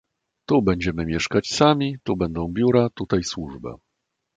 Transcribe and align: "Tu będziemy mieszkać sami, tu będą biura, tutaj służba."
"Tu 0.45 0.61
będziemy 0.61 1.05
mieszkać 1.05 1.47
sami, 1.47 1.97
tu 2.03 2.15
będą 2.17 2.53
biura, 2.53 2.89
tutaj 2.89 3.23
służba." 3.23 3.75